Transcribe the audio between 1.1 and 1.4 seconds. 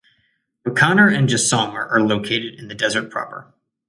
and